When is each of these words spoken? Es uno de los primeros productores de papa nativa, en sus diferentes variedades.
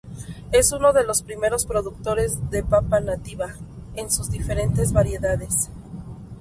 Es 0.51 0.71
uno 0.71 0.93
de 0.93 1.03
los 1.03 1.21
primeros 1.21 1.67
productores 1.67 2.49
de 2.49 2.63
papa 2.63 2.99
nativa, 3.01 3.53
en 3.93 4.09
sus 4.09 4.31
diferentes 4.31 4.93
variedades. 4.93 5.69